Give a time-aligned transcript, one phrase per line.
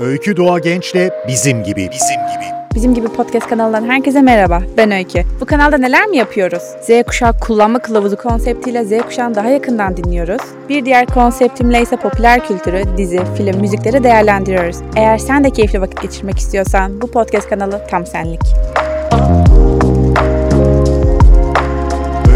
[0.00, 1.90] Öykü Doğa Genç'le Bizim Gibi.
[1.92, 2.44] Bizim Gibi.
[2.74, 4.62] Bizim gibi podcast kanalından herkese merhaba.
[4.76, 5.22] Ben Öykü.
[5.40, 6.62] Bu kanalda neler mi yapıyoruz?
[6.80, 10.42] Z kuşağı kullanma kılavuzu konseptiyle Z kuşağını daha yakından dinliyoruz.
[10.68, 14.76] Bir diğer konseptimle ise popüler kültürü, dizi, film, müzikleri değerlendiriyoruz.
[14.96, 18.40] Eğer sen de keyifli vakit geçirmek istiyorsan bu podcast kanalı tam senlik.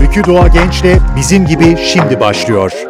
[0.00, 2.89] Öykü Doğa Genç'le Bizim Gibi şimdi başlıyor.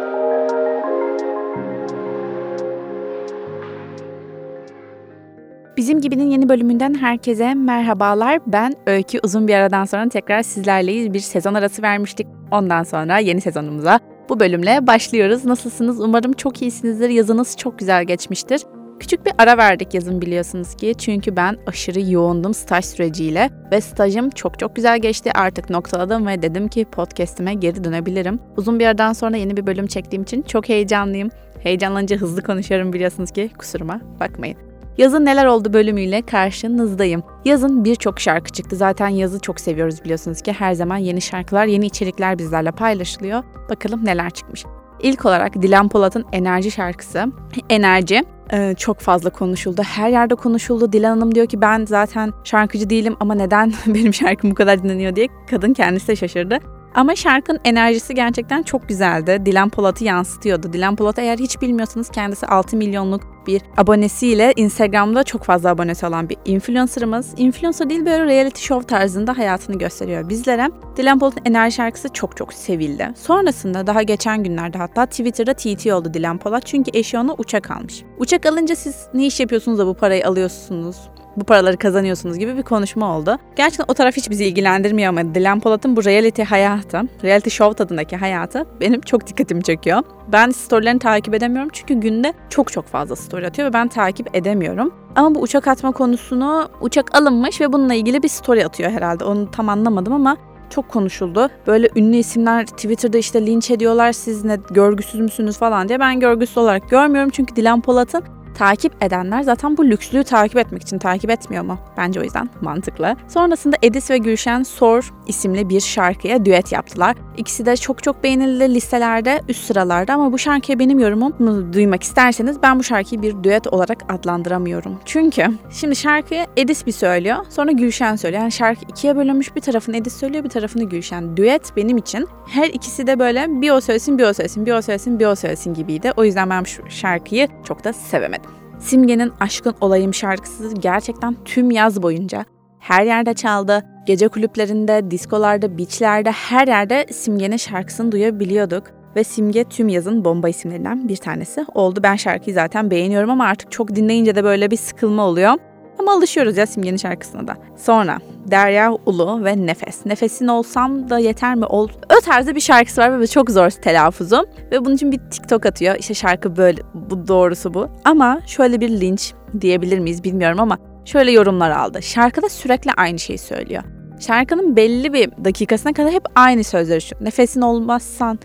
[6.81, 8.39] Bölümünden herkese merhabalar.
[8.47, 9.19] Ben Öykü.
[9.23, 11.13] Uzun bir aradan sonra tekrar sizlerleyiz.
[11.13, 12.27] Bir sezon arası vermiştik.
[12.51, 13.99] Ondan sonra yeni sezonumuza
[14.29, 15.45] bu bölümle başlıyoruz.
[15.45, 15.99] Nasılsınız?
[15.99, 17.09] Umarım çok iyisinizdir.
[17.09, 18.61] Yazınız çok güzel geçmiştir.
[18.99, 20.93] Küçük bir ara verdik yazın biliyorsunuz ki.
[20.97, 23.49] Çünkü ben aşırı yoğundum staj süreciyle.
[23.71, 25.31] Ve stajım çok çok güzel geçti.
[25.35, 28.39] Artık noktaladım ve dedim ki podcastime geri dönebilirim.
[28.57, 31.29] Uzun bir aradan sonra yeni bir bölüm çektiğim için çok heyecanlıyım.
[31.63, 34.70] Heyecanlanınca hızlı konuşuyorum biliyorsunuz ki kusuruma bakmayın.
[34.97, 37.23] Yazın neler oldu bölümüyle karşınızdayım.
[37.45, 38.75] Yazın birçok şarkı çıktı.
[38.75, 40.53] Zaten yazı çok seviyoruz biliyorsunuz ki.
[40.53, 43.43] Her zaman yeni şarkılar, yeni içerikler bizlerle paylaşılıyor.
[43.69, 44.65] Bakalım neler çıkmış.
[45.01, 47.25] İlk olarak Dilan Polat'ın Enerji şarkısı.
[47.69, 49.81] Enerji e, çok fazla konuşuldu.
[49.81, 50.93] Her yerde konuşuldu.
[50.93, 55.15] Dilan Hanım diyor ki ben zaten şarkıcı değilim ama neden benim şarkım bu kadar dinleniyor
[55.15, 56.59] diye kadın kendisi de şaşırdı.
[56.95, 59.41] Ama şarkının enerjisi gerçekten çok güzeldi.
[59.45, 60.73] Dilan Polat'ı yansıtıyordu.
[60.73, 66.29] Dilan Polat eğer hiç bilmiyorsanız kendisi 6 milyonluk bir abonesiyle Instagram'da çok fazla abonesi olan
[66.29, 67.33] bir influencer'ımız.
[67.37, 70.69] Influencer değil böyle reality show tarzında hayatını gösteriyor bizlere.
[70.97, 73.09] Dilan Polat'ın enerji şarkısı çok çok sevildi.
[73.15, 78.03] Sonrasında daha geçen günlerde hatta Twitter'da TT oldu Dilan Polat çünkü eşi ona uçak almış.
[78.17, 80.97] Uçak alınca siz ne iş yapıyorsunuz da bu parayı alıyorsunuz?
[81.37, 83.37] Bu paraları kazanıyorsunuz gibi bir konuşma oldu.
[83.55, 88.17] Gerçekten o taraf hiç bizi ilgilendirmiyor ama Dilan Polat'ın bu reality hayatı, reality show tadındaki
[88.17, 90.03] hayatı benim çok dikkatimi çekiyor.
[90.27, 94.93] Ben storylerini takip edemiyorum çünkü günde çok çok fazla story atıyor ve ben takip edemiyorum.
[95.15, 99.23] Ama bu uçak atma konusunu uçak alınmış ve bununla ilgili bir story atıyor herhalde.
[99.23, 100.37] Onu tam anlamadım ama
[100.69, 101.49] çok konuşuldu.
[101.67, 105.99] Böyle ünlü isimler Twitter'da işte linç ediyorlar siz ne görgüsüz müsünüz falan diye.
[105.99, 108.23] Ben görgüsüz olarak görmüyorum çünkü Dilan Polat'ın
[108.55, 111.77] takip edenler zaten bu lükslüğü takip etmek için takip etmiyor mu?
[111.97, 113.15] Bence o yüzden mantıklı.
[113.27, 117.15] Sonrasında Edis ve Gülşen Sor isimli bir şarkıya düet yaptılar.
[117.37, 122.63] İkisi de çok çok beğenildi listelerde üst sıralarda ama bu şarkıya benim yorumumu duymak isterseniz
[122.63, 124.99] ben bu şarkıyı bir düet olarak adlandıramıyorum.
[125.05, 128.41] Çünkü şimdi şarkıyı Edis bir söylüyor sonra Gülşen söylüyor.
[128.41, 131.37] Yani şarkı ikiye bölünmüş bir tarafını Edis söylüyor bir tarafını Gülşen.
[131.37, 134.81] Düet benim için her ikisi de böyle bir o söylesin bir o söylesin bir o
[134.81, 136.11] söylesin bir o söylesin gibiydi.
[136.17, 138.50] O yüzden ben şu şarkıyı çok da sevemedim.
[138.81, 142.45] Simge'nin Aşkın Olayım şarkısı gerçekten tüm yaz boyunca
[142.79, 143.85] her yerde çaldı.
[144.05, 148.83] Gece kulüplerinde, diskolarda, beachlerde her yerde Simge'nin şarkısını duyabiliyorduk.
[149.15, 151.99] Ve Simge tüm yazın bomba isimlerinden bir tanesi oldu.
[152.03, 155.53] Ben şarkıyı zaten beğeniyorum ama artık çok dinleyince de böyle bir sıkılma oluyor.
[156.01, 157.57] Ama alışıyoruz ya Simge'nin şarkısına da.
[157.77, 158.17] Sonra
[158.51, 160.05] Derya Ulu ve Nefes.
[160.05, 161.65] Nefesin olsam da yeter mi?
[161.65, 164.45] Ol o tarzda bir şarkısı var ve çok zor telaffuzu.
[164.71, 165.95] Ve bunun için bir TikTok atıyor.
[165.99, 167.87] İşte şarkı böyle, bu doğrusu bu.
[168.05, 172.01] Ama şöyle bir linç diyebilir miyiz bilmiyorum ama şöyle yorumlar aldı.
[172.01, 173.83] Şarkıda sürekli aynı şeyi söylüyor.
[174.19, 177.15] Şarkının belli bir dakikasına kadar hep aynı sözleri şu.
[177.21, 178.39] Nefesin olmazsan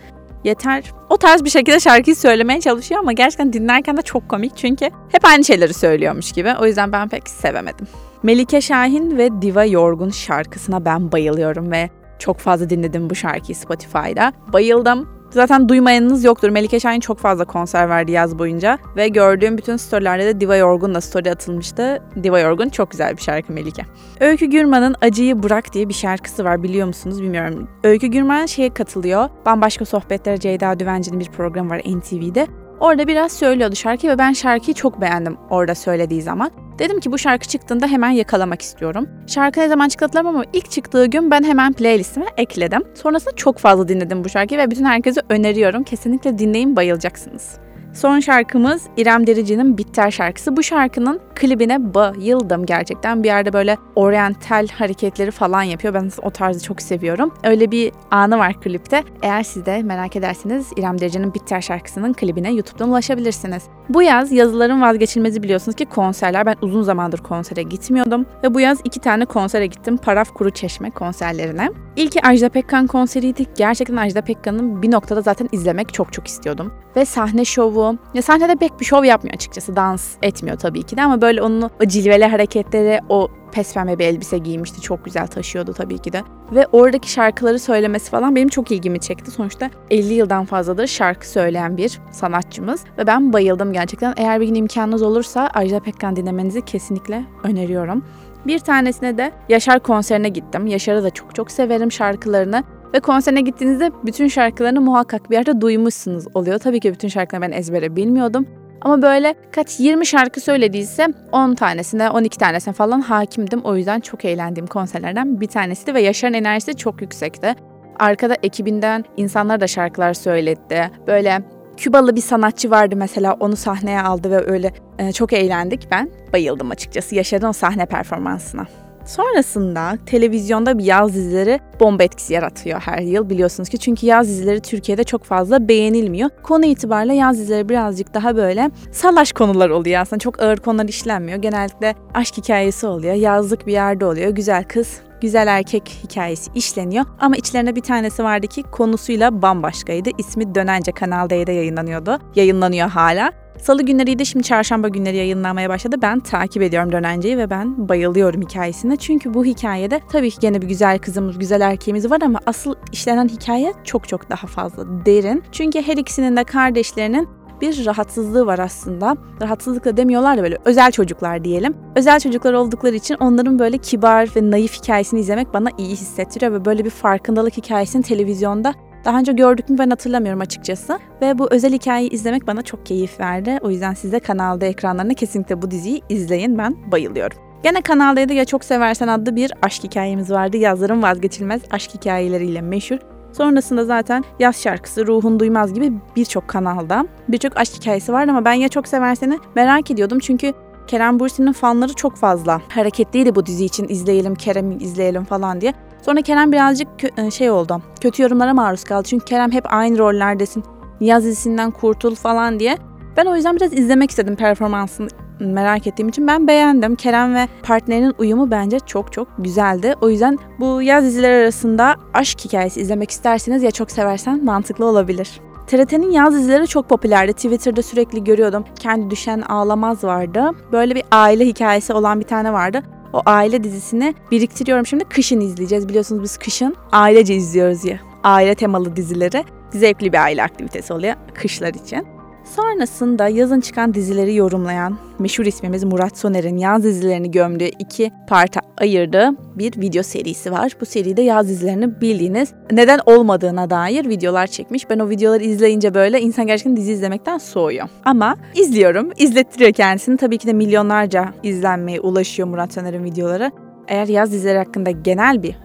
[0.46, 0.84] yeter.
[1.10, 5.24] O tarz bir şekilde şarkıyı söylemeye çalışıyor ama gerçekten dinlerken de çok komik çünkü hep
[5.24, 6.54] aynı şeyleri söylüyormuş gibi.
[6.60, 7.86] O yüzden ben pek sevemedim.
[8.22, 14.32] Melike Şahin ve Diva Yorgun şarkısına ben bayılıyorum ve çok fazla dinledim bu şarkıyı Spotify'da.
[14.52, 15.16] Bayıldım.
[15.36, 16.48] Zaten duymayanınız yoktur.
[16.48, 18.78] Melike Şahin çok fazla konser verdi yaz boyunca.
[18.97, 22.02] Ve gördüğüm bütün storylerde de Diva Yorgun'la story atılmıştı.
[22.22, 23.82] Diva Yorgun çok güzel bir şarkı Melike.
[24.20, 27.69] Öykü Gürman'ın Acıyı Bırak diye bir şarkısı var biliyor musunuz bilmiyorum.
[27.84, 29.28] Öykü Gürman şeye katılıyor.
[29.47, 32.47] Bambaşka Sohbetlere Ceyda Düvenci'nin bir programı var NTV'de.
[32.81, 36.50] Orada biraz söylüyordu şarkıyı ve ben şarkıyı çok beğendim orada söylediği zaman.
[36.78, 39.09] Dedim ki bu şarkı çıktığında hemen yakalamak istiyorum.
[39.26, 42.82] Şarkı ne zaman çıktı ama ilk çıktığı gün ben hemen playlistime ekledim.
[42.94, 45.82] Sonrasında çok fazla dinledim bu şarkıyı ve bütün herkese öneriyorum.
[45.82, 47.66] Kesinlikle dinleyin bayılacaksınız.
[47.96, 50.56] Son şarkımız İrem Derici'nin Bitter şarkısı.
[50.56, 53.22] Bu şarkının klibine bayıldım gerçekten.
[53.22, 55.94] Bir yerde böyle oryantal hareketleri falan yapıyor.
[55.94, 57.34] Ben o tarzı çok seviyorum.
[57.44, 59.04] Öyle bir anı var klipte.
[59.22, 63.62] Eğer siz de merak ederseniz İrem Derici'nin Bitter şarkısının klibine YouTube'dan ulaşabilirsiniz.
[63.88, 66.47] Bu yaz yazıların vazgeçilmezi biliyorsunuz ki konserler.
[66.47, 68.26] Ben uzun zamandır konsere gitmiyordum.
[68.42, 69.97] Ve bu yaz iki tane konsere gittim.
[69.97, 71.71] Paraf Kuru Çeşme konserlerine.
[71.97, 73.47] İlki Ajda Pekkan konseriydi.
[73.57, 76.72] Gerçekten Ajda Pekkan'ın bir noktada zaten izlemek çok çok istiyordum.
[76.97, 77.98] Ve sahne şovu.
[78.15, 79.77] Ya sahnede pek bir şov yapmıyor açıkçası.
[79.77, 84.39] Dans etmiyor tabii ki de ama böyle onun o cilveli hareketleri, o pembe bir elbise
[84.39, 84.81] giymişti.
[84.81, 86.22] Çok güzel taşıyordu tabii ki de.
[86.53, 89.31] Ve oradaki şarkıları söylemesi falan benim çok ilgimi çekti.
[89.31, 92.84] Sonuçta 50 yıldan fazladır şarkı söyleyen bir sanatçımız.
[92.98, 94.15] Ve ben bayıldım gerçekten.
[94.16, 98.04] Eğer bir gün imkanınız olursa Ajda Pekkan dinlemenizi kesinlikle öneriyorum.
[98.47, 100.66] Bir tanesine de Yaşar konserine gittim.
[100.66, 102.63] Yaşar'ı da çok çok severim şarkılarını.
[102.95, 106.59] Ve konserine gittiğinizde bütün şarkılarını muhakkak bir yerde duymuşsunuz oluyor.
[106.59, 108.47] Tabii ki bütün şarkılarını ben ezbere bilmiyordum.
[108.81, 113.60] Ama böyle kaç 20 şarkı söylediyse 10 tanesine 12 tanesine falan hakimdim.
[113.65, 117.54] O yüzden çok eğlendiğim konserlerden bir tanesiydi ve Yaşar'ın enerjisi çok yüksekti.
[117.98, 120.91] Arkada ekibinden insanlar da şarkılar söyledi.
[121.07, 121.43] Böyle
[121.76, 125.88] Kübalı bir sanatçı vardı mesela onu sahneye aldı ve öyle e, çok eğlendik.
[125.90, 128.66] Ben bayıldım açıkçası Yaşar'ın o sahne performansına.
[129.06, 133.78] Sonrasında televizyonda bir yaz dizileri bomba etkisi yaratıyor her yıl biliyorsunuz ki.
[133.78, 136.30] Çünkü yaz dizileri Türkiye'de çok fazla beğenilmiyor.
[136.42, 140.20] Konu itibariyle yaz dizileri birazcık daha böyle salaş konular oluyor aslında.
[140.20, 141.38] Çok ağır konular işlenmiyor.
[141.38, 143.14] Genellikle aşk hikayesi oluyor.
[143.14, 144.30] Yazlık bir yerde oluyor.
[144.30, 147.04] Güzel kız güzel erkek hikayesi işleniyor.
[147.21, 150.10] Ama içlerinde bir tanesi vardı ki konusuyla bambaşkaydı.
[150.18, 152.18] İsmi Dönence Kanal D'de yayınlanıyordu.
[152.34, 153.33] Yayınlanıyor hala.
[153.59, 155.97] Salı günleriydi şimdi çarşamba günleri yayınlanmaya başladı.
[156.03, 158.97] Ben takip ediyorum Dönence'yi ve ben bayılıyorum hikayesine.
[158.97, 163.28] Çünkü bu hikayede tabii ki gene bir güzel kızımız, güzel erkeğimiz var ama asıl işlenen
[163.28, 165.42] hikaye çok çok daha fazla derin.
[165.53, 167.28] Çünkü her ikisinin de kardeşlerinin
[167.60, 169.16] bir rahatsızlığı var aslında.
[169.42, 171.76] Rahatsızlık da demiyorlar da böyle özel çocuklar diyelim.
[171.97, 176.64] Özel çocuklar oldukları için onların böyle kibar ve naif hikayesini izlemek bana iyi hissettiriyor ve
[176.64, 178.74] böyle bir farkındalık hikayesini televizyonda
[179.04, 180.98] daha önce gördük mü ben hatırlamıyorum açıkçası.
[181.22, 183.59] Ve bu özel hikayeyi izlemek bana çok keyif verdi.
[183.62, 186.59] O yüzden siz de kanalda ekranlarına kesinlikle bu diziyi izleyin.
[186.59, 187.38] Ben bayılıyorum.
[187.62, 190.56] Gene Kanal D'de Ya Çok Seversen adlı bir aşk hikayemiz vardı.
[190.56, 192.98] Yazların vazgeçilmez aşk hikayeleriyle meşhur.
[193.36, 198.53] Sonrasında zaten yaz şarkısı, ruhun duymaz gibi birçok kanalda birçok aşk hikayesi vardı ama ben
[198.53, 200.53] Ya Çok Seversen'i merak ediyordum çünkü
[200.86, 202.60] Kerem Bürsin'in fanları çok fazla.
[202.68, 205.74] Hareketliydi bu dizi için izleyelim, Kerem'i izleyelim falan diye.
[206.03, 207.83] Sonra Kerem birazcık kö- şey oldu.
[208.00, 209.03] Kötü yorumlara maruz kaldı.
[209.09, 210.65] Çünkü Kerem hep aynı rollerdesin.
[211.00, 212.78] Niyaz dizisinden kurtul falan diye.
[213.16, 215.09] Ben o yüzden biraz izlemek istedim performansını
[215.41, 216.97] merak ettiğim için ben beğendim.
[216.97, 219.94] Kerem ve partnerinin uyumu bence çok çok güzeldi.
[220.00, 225.41] O yüzden bu yaz dizileri arasında aşk hikayesi izlemek isterseniz ya çok seversen mantıklı olabilir.
[225.66, 227.33] TRT'nin yaz dizileri çok popülerdi.
[227.33, 228.65] Twitter'da sürekli görüyordum.
[228.78, 230.50] Kendi Düşen Ağlamaz vardı.
[230.72, 232.83] Böyle bir aile hikayesi olan bir tane vardı.
[233.12, 235.04] O aile dizisini biriktiriyorum şimdi.
[235.04, 235.88] Kışın izleyeceğiz.
[235.88, 237.98] Biliyorsunuz biz kışın ailece izliyoruz ya.
[238.24, 239.44] Aile temalı dizileri.
[239.71, 242.16] Zevkli bir aile aktivitesi oluyor kışlar için.
[242.54, 249.31] Sonrasında yazın çıkan dizileri yorumlayan meşhur ismimiz Murat Soner'in yaz dizilerini gömdüğü iki parta ayırdığı
[249.59, 250.72] bir video serisi var.
[250.81, 254.91] Bu seride yaz dizilerini bildiğiniz neden olmadığına dair videolar çekmiş.
[254.91, 257.88] Ben o videoları izleyince böyle insan gerçekten dizi izlemekten soğuyor.
[258.04, 260.16] Ama izliyorum, izlettiriyor kendisini.
[260.16, 263.50] Tabii ki de milyonlarca izlenmeye ulaşıyor Murat Soner'in videoları.
[263.88, 265.57] Eğer yaz dizileri hakkında genel bir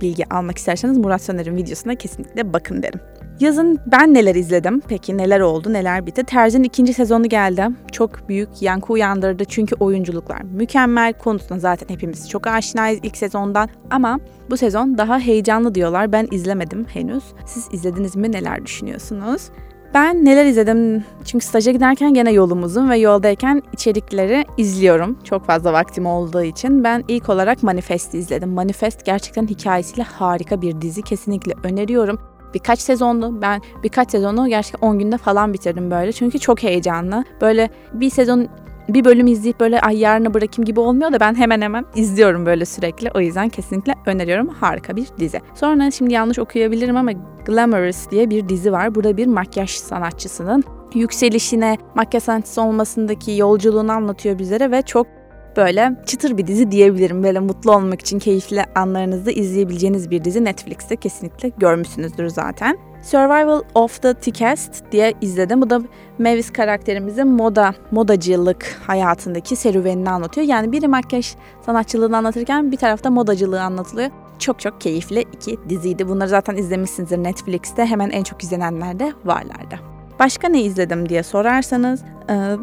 [0.00, 3.00] bilgi almak isterseniz Murat Soner'in videosuna kesinlikle bakın derim.
[3.40, 4.80] Yazın ben neler izledim?
[4.88, 6.24] Peki neler oldu, neler bitti?
[6.24, 7.66] Terzin ikinci sezonu geldi.
[7.92, 11.12] Çok büyük yankı uyandırdı çünkü oyunculuklar mükemmel.
[11.12, 13.68] Konusuna zaten hepimiz çok aşinayız ilk sezondan.
[13.90, 14.20] Ama
[14.50, 16.12] bu sezon daha heyecanlı diyorlar.
[16.12, 17.24] Ben izlemedim henüz.
[17.46, 18.32] Siz izlediniz mi?
[18.32, 19.42] Neler düşünüyorsunuz?
[19.94, 21.04] Ben neler izledim?
[21.24, 25.18] Çünkü staja giderken gene yolumuzun ve yoldayken içerikleri izliyorum.
[25.24, 26.84] Çok fazla vaktim olduğu için.
[26.84, 28.50] Ben ilk olarak Manifest'i izledim.
[28.50, 31.02] Manifest gerçekten hikayesiyle harika bir dizi.
[31.02, 32.18] Kesinlikle öneriyorum
[32.54, 33.42] birkaç sezondu.
[33.42, 36.12] Ben birkaç sezonu gerçekten 10 günde falan bitirdim böyle.
[36.12, 37.24] Çünkü çok heyecanlı.
[37.40, 38.48] Böyle bir sezon
[38.88, 42.64] bir bölüm izleyip böyle ay yarına bırakayım gibi olmuyor da ben hemen hemen izliyorum böyle
[42.64, 43.10] sürekli.
[43.14, 44.48] O yüzden kesinlikle öneriyorum.
[44.48, 45.40] Harika bir dizi.
[45.54, 47.12] Sonra şimdi yanlış okuyabilirim ama
[47.46, 48.94] Glamorous diye bir dizi var.
[48.94, 55.06] Burada bir makyaj sanatçısının yükselişine, makyaj sanatçısı olmasındaki yolculuğunu anlatıyor bizlere ve çok
[55.58, 57.22] böyle çıtır bir dizi diyebilirim.
[57.22, 62.78] Böyle mutlu olmak için keyifli anlarınızda izleyebileceğiniz bir dizi Netflix'te kesinlikle görmüşsünüzdür zaten.
[63.02, 65.62] Survival of the Thickest diye izledim.
[65.62, 65.82] Bu da
[66.18, 70.46] Mavis karakterimizin moda, modacılık hayatındaki serüvenini anlatıyor.
[70.46, 71.34] Yani biri makyaj
[71.66, 74.10] sanatçılığını anlatırken bir tarafta modacılığı anlatılıyor.
[74.38, 76.08] Çok çok keyifli iki diziydi.
[76.08, 77.86] Bunları zaten izlemişsinizdir Netflix'te.
[77.86, 79.97] Hemen en çok izlenenler de varlardı.
[80.18, 82.02] Başka ne izledim diye sorarsanız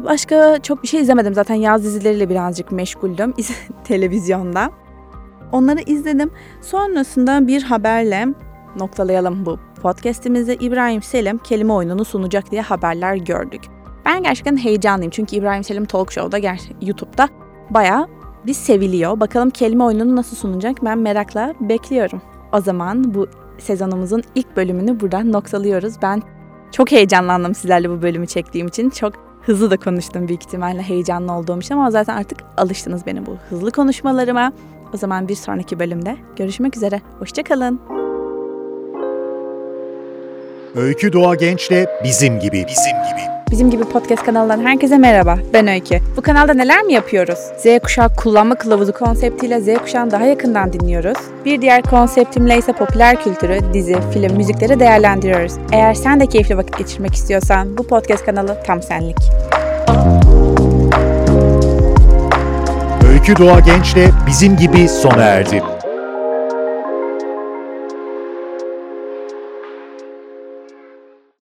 [0.04, 1.34] başka çok bir şey izlemedim.
[1.34, 3.34] Zaten yaz dizileriyle birazcık meşguldüm
[3.84, 4.70] televizyonda.
[5.52, 6.30] Onları izledim.
[6.62, 8.26] Sonrasında bir haberle
[8.78, 13.62] noktalayalım bu podcast'imizde İbrahim Selim kelime oyununu sunacak diye haberler gördük.
[14.04, 17.28] Ben gerçekten heyecanlıyım çünkü İbrahim Selim Talk Show'da YouTube'da
[17.70, 18.08] bayağı
[18.46, 19.20] bir seviliyor.
[19.20, 22.22] Bakalım kelime oyununu nasıl sunacak ben merakla bekliyorum.
[22.52, 25.94] O zaman bu sezonumuzun ilk bölümünü buradan noktalıyoruz.
[26.02, 26.22] Ben
[26.72, 28.90] çok heyecanlandım sizlerle bu bölümü çektiğim için.
[28.90, 33.36] Çok hızlı da konuştum büyük ihtimalle heyecanlı olduğum için ama zaten artık alıştınız benim bu
[33.50, 34.52] hızlı konuşmalarıma.
[34.94, 37.00] O zaman bir sonraki bölümde görüşmek üzere.
[37.18, 37.95] Hoşçakalın.
[40.76, 43.20] Öykü Doğa Genç'le bizim gibi, bizim gibi.
[43.50, 45.38] Bizim gibi podcast kanalından herkese merhaba.
[45.52, 46.00] Ben Öykü.
[46.16, 47.38] Bu kanalda neler mi yapıyoruz?
[47.58, 51.18] Z kuşağı kullanma kılavuzu konseptiyle Z kuşağını daha yakından dinliyoruz.
[51.44, 55.52] Bir diğer konseptimle ise popüler kültürü, dizi, film, müzikleri değerlendiriyoruz.
[55.72, 59.16] Eğer sen de keyifli vakit geçirmek istiyorsan bu podcast kanalı tam senlik.
[63.12, 65.75] Öykü Doğa Genç'le bizim gibi sona erdi.